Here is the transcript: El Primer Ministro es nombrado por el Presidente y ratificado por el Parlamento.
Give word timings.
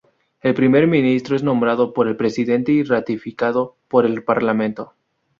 El 0.41 0.55
Primer 0.55 0.87
Ministro 0.87 1.35
es 1.35 1.43
nombrado 1.43 1.93
por 1.93 2.07
el 2.07 2.17
Presidente 2.17 2.71
y 2.71 2.81
ratificado 2.81 3.75
por 3.87 4.07
el 4.07 4.23
Parlamento. 4.23 4.95